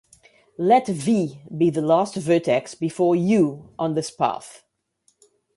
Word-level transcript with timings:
Let 0.57 0.87
"v" 0.87 1.43
be 1.55 1.69
the 1.69 1.83
last 1.83 2.15
vertex 2.15 2.73
before 2.73 3.15
"u" 3.15 3.69
on 3.77 3.93
this 3.93 4.09
path. 4.09 4.63